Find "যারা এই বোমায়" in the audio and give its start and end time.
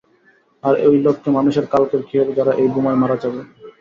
2.39-2.99